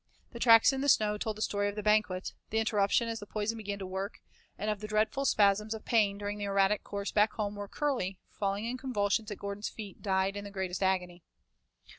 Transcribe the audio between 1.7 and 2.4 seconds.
the banquet;